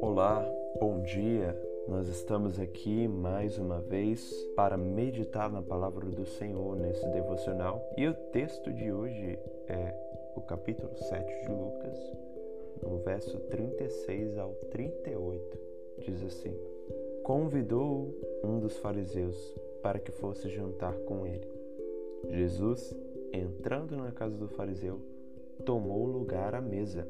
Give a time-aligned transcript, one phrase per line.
[0.00, 1.60] Olá, bom dia.
[1.88, 7.84] Nós estamos aqui mais uma vez para meditar na palavra do Senhor nesse devocional.
[7.96, 9.36] E o texto de hoje
[9.66, 9.92] é
[10.36, 12.12] o capítulo 7 de Lucas,
[12.80, 15.58] no verso 36 ao 38.
[15.98, 16.56] Diz assim:
[17.24, 19.36] Convidou um dos fariseus
[19.82, 21.48] para que fosse jantar com ele.
[22.28, 22.94] Jesus,
[23.32, 25.00] entrando na casa do fariseu,
[25.64, 27.06] tomou lugar à mesa.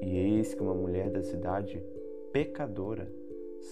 [0.00, 1.82] E eis que uma mulher da cidade
[2.32, 3.10] pecadora,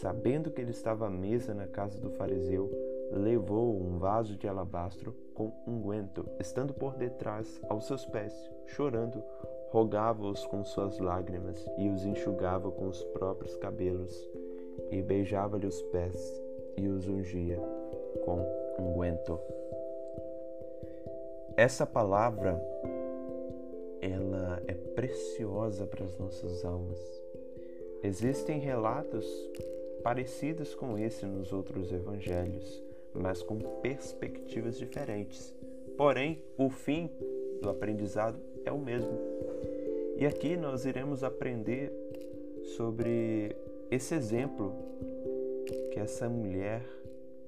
[0.00, 2.70] sabendo que ele estava à mesa na casa do fariseu,
[3.12, 8.34] levou um vaso de alabastro com unguento, estando por detrás aos seus pés,
[8.66, 9.22] chorando,
[9.70, 14.28] rogava-os com suas lágrimas e os enxugava com os próprios cabelos,
[14.90, 16.42] e beijava-lhe os pés
[16.76, 17.58] e os ungia
[18.24, 18.40] com
[18.78, 19.38] unguento.
[21.56, 22.60] Essa palavra
[24.12, 26.98] ela é preciosa para as nossas almas.
[28.02, 29.26] Existem relatos
[30.02, 32.82] parecidos com esse nos outros evangelhos,
[33.12, 35.54] mas com perspectivas diferentes.
[35.96, 37.10] Porém, o fim
[37.60, 39.18] do aprendizado é o mesmo.
[40.16, 41.92] E aqui nós iremos aprender
[42.76, 43.56] sobre
[43.90, 44.74] esse exemplo
[45.90, 46.82] que essa mulher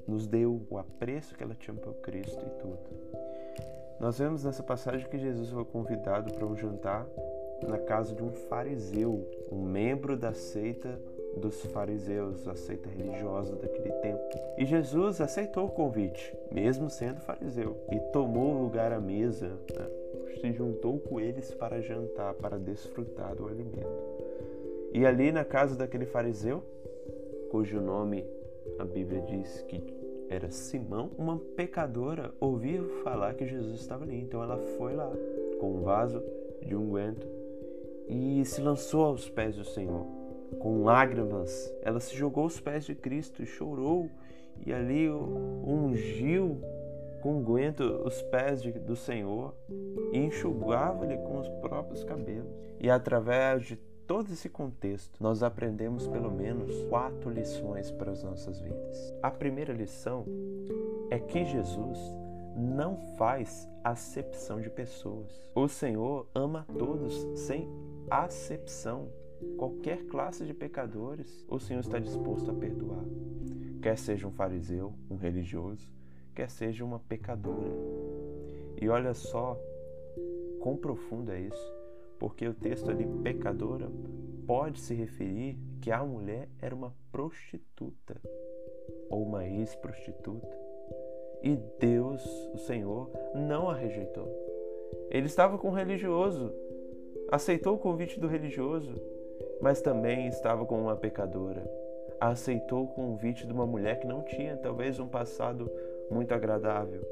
[0.06, 3.77] nos deu, o apreço que ela tinha pelo Cristo e tudo.
[4.00, 7.06] Nós vemos nessa passagem que Jesus foi convidado para um jantar
[7.66, 11.00] na casa de um fariseu, um membro da seita
[11.36, 14.22] dos fariseus, a seita religiosa daquele tempo.
[14.56, 19.88] E Jesus aceitou o convite, mesmo sendo fariseu, e tomou lugar à mesa, né?
[20.40, 24.18] se juntou com eles para jantar, para desfrutar do alimento.
[24.92, 26.62] E ali na casa daquele fariseu,
[27.50, 28.24] cujo nome
[28.78, 29.97] a Bíblia diz que
[30.28, 34.20] era Simão, uma pecadora ouviu falar que Jesus estava ali.
[34.20, 35.10] Então ela foi lá
[35.58, 36.22] com um vaso
[36.62, 37.26] de unguento
[38.08, 40.06] e se lançou aos pés do Senhor.
[40.58, 44.10] Com lágrimas, ela se jogou aos pés de Cristo e chorou
[44.66, 46.60] e ali ungiu
[47.22, 49.54] com unguento os pés de, do Senhor
[50.12, 52.50] e enxugava-lhe com os próprios cabelos.
[52.80, 53.76] E através de
[54.08, 59.14] todo esse contexto, nós aprendemos pelo menos quatro lições para as nossas vidas.
[59.22, 60.24] A primeira lição
[61.10, 61.98] é que Jesus
[62.56, 65.30] não faz acepção de pessoas.
[65.54, 67.68] O Senhor ama todos sem
[68.10, 69.10] acepção.
[69.58, 73.04] Qualquer classe de pecadores, o Senhor está disposto a perdoar.
[73.82, 75.86] Quer seja um fariseu, um religioso,
[76.34, 77.70] quer seja uma pecadora.
[78.80, 79.56] E olha só
[80.60, 81.77] quão profundo é isso
[82.18, 83.88] porque o texto ali, pecadora,
[84.46, 88.20] pode se referir que a mulher era uma prostituta
[89.10, 90.56] ou uma ex-prostituta.
[91.42, 94.28] E Deus, o Senhor, não a rejeitou.
[95.10, 96.52] Ele estava com o religioso,
[97.30, 99.00] aceitou o convite do religioso,
[99.60, 101.62] mas também estava com uma pecadora.
[102.20, 105.70] Aceitou o convite de uma mulher que não tinha talvez um passado
[106.10, 107.06] muito agradável.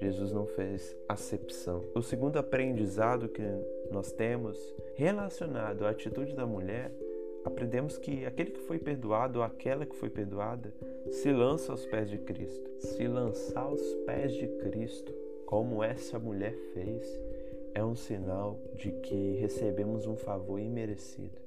[0.00, 1.82] Jesus não fez acepção.
[1.94, 3.42] O segundo aprendizado que
[3.90, 4.58] nós temos
[4.94, 6.92] relacionado à atitude da mulher,
[7.44, 10.72] aprendemos que aquele que foi perdoado ou aquela que foi perdoada
[11.10, 12.70] se lança aos pés de Cristo.
[12.78, 15.14] Se lançar aos pés de Cristo,
[15.46, 17.20] como essa mulher fez,
[17.72, 21.40] é um sinal de que recebemos um favor imerecido.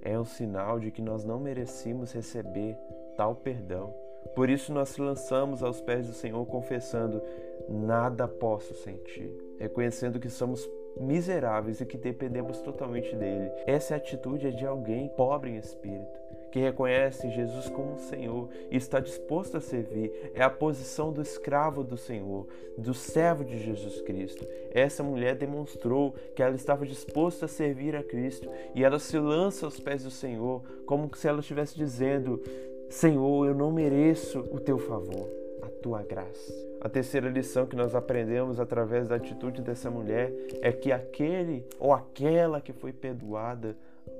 [0.00, 2.76] É um sinal de que nós não merecíamos receber
[3.16, 3.94] tal perdão.
[4.34, 7.22] Por isso nós lançamos aos pés do Senhor confessando:
[7.68, 13.50] nada posso sentir, reconhecendo que somos miseráveis e que dependemos totalmente dele.
[13.66, 16.18] Essa atitude é de alguém pobre em espírito,
[16.52, 20.32] que reconhece Jesus como Senhor e está disposto a servir.
[20.34, 22.46] É a posição do escravo do Senhor,
[22.78, 24.46] do servo de Jesus Cristo.
[24.70, 29.66] Essa mulher demonstrou que ela estava disposta a servir a Cristo e ela se lança
[29.66, 32.40] aos pés do Senhor, como se ela estivesse dizendo:
[32.88, 35.28] Senhor, eu não mereço o teu favor,
[35.62, 36.52] a tua graça.
[36.80, 41.92] A terceira lição que nós aprendemos através da atitude dessa mulher é que aquele ou
[41.92, 43.74] aquela que foi perdoada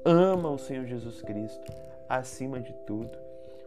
[0.04, 1.72] ama o Senhor Jesus Cristo
[2.08, 3.18] acima de tudo.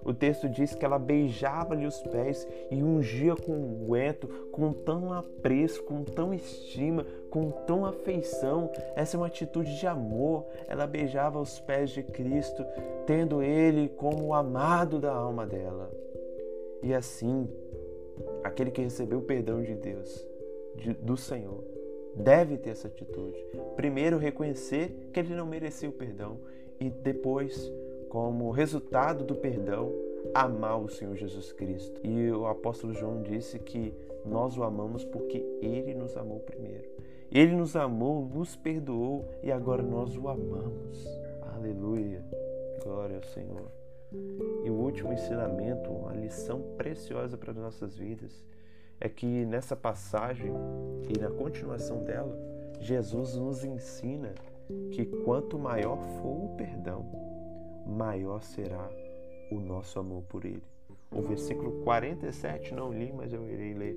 [0.03, 5.83] O texto diz que ela beijava-lhe os pés e ungia com unguento, com tão apreço,
[5.83, 8.71] com tão estima, com tão afeição.
[8.95, 10.45] Essa é uma atitude de amor.
[10.67, 12.65] Ela beijava os pés de Cristo,
[13.05, 15.91] tendo ele como o amado da alma dela.
[16.81, 17.49] E assim,
[18.43, 20.25] aquele que recebeu o perdão de Deus,
[20.75, 21.63] de, do Senhor,
[22.15, 23.37] deve ter essa atitude.
[23.75, 26.39] Primeiro, reconhecer que ele não merecia o perdão
[26.79, 27.71] e depois,
[28.09, 29.91] como resultado do perdão,
[30.33, 31.99] amar o Senhor Jesus Cristo.
[32.03, 33.93] E o apóstolo João disse que
[34.25, 36.89] nós o amamos porque ele nos amou primeiro.
[37.31, 41.05] Ele nos amou, nos perdoou e agora nós o amamos.
[41.55, 42.23] Aleluia.
[42.83, 43.71] Glória ao Senhor.
[44.63, 48.45] E o último ensinamento, uma lição preciosa para as nossas vidas,
[48.99, 50.53] é que nessa passagem
[51.09, 52.37] e na continuação dela,
[52.79, 54.33] Jesus nos ensina
[54.91, 57.05] que quanto maior for o perdão,
[57.87, 58.89] maior será
[59.51, 60.63] o nosso amor por Ele.
[61.11, 63.95] O versículo 47, não li, mas eu irei ler,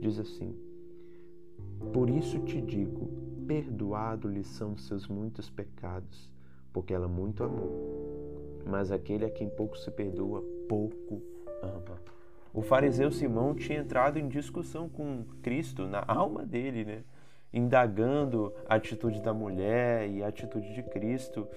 [0.00, 0.54] diz assim:
[1.92, 3.08] Por isso te digo,
[3.46, 6.30] perdoado lhe são seus muitos pecados,
[6.72, 8.60] porque ela muito amou.
[8.66, 11.22] Mas aquele a quem pouco se perdoa, pouco
[11.62, 11.98] ama.
[12.52, 17.04] O fariseu Simão tinha entrado em discussão com Cristo na alma dele, né?
[17.52, 21.48] indagando a atitude da mulher e a atitude de Cristo,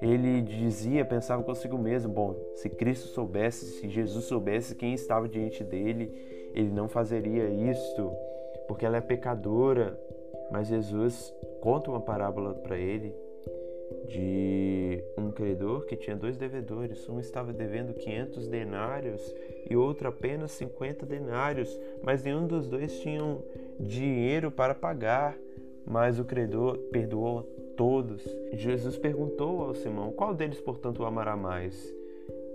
[0.00, 5.62] ele dizia, pensava consigo mesmo: bom, se Cristo soubesse, se Jesus soubesse quem estava diante
[5.62, 6.12] dele,
[6.54, 8.12] ele não fazeria isto,
[8.68, 9.98] porque ela é pecadora.
[10.50, 13.14] Mas Jesus conta uma parábola para ele
[14.06, 17.08] de um credor que tinha dois devedores.
[17.08, 19.34] Um estava devendo 500 denários
[19.68, 23.42] e outro apenas 50 denários, mas nenhum dos dois tinham
[23.80, 25.36] dinheiro para pagar.
[25.86, 28.22] Mas o credor perdoou todos.
[28.52, 31.94] Jesus perguntou ao Simão: Qual deles, portanto, o amará mais?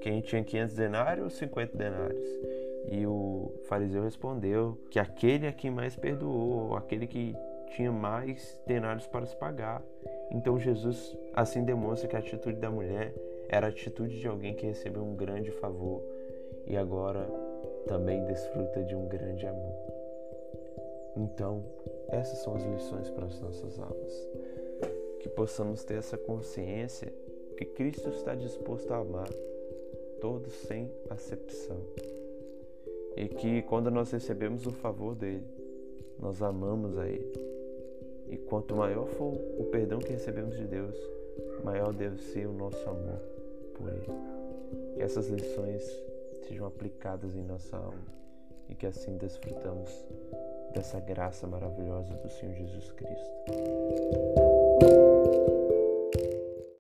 [0.02, 2.24] Quem tinha 500 denários ou 50 denários?
[2.92, 7.36] E o fariseu respondeu que aquele a quem mais perdoou, aquele que
[7.76, 9.84] tinha mais denários para se pagar.
[10.32, 13.14] Então Jesus assim demonstra que a atitude da mulher
[13.48, 16.02] era a atitude de alguém que recebeu um grande favor
[16.66, 17.28] e agora
[17.88, 19.76] também desfruta de um grande amor.
[21.18, 21.64] Então,
[22.08, 24.30] essas são as lições para as nossas almas.
[25.20, 27.14] Que possamos ter essa consciência
[27.58, 29.30] que Cristo está disposto a amar
[30.22, 31.82] todos sem acepção.
[33.16, 35.46] E que quando nós recebemos o favor dele,
[36.18, 37.60] nós amamos a ele
[38.30, 40.96] e quanto maior for o perdão que recebemos de Deus,
[41.64, 43.20] maior deve ser o nosso amor
[43.74, 44.06] por Ele.
[44.94, 45.84] Que essas lições
[46.48, 48.20] sejam aplicadas em nossa alma
[48.70, 50.06] e que assim desfrutamos
[50.76, 54.49] dessa graça maravilhosa do Senhor Jesus Cristo.
[55.32, 55.69] you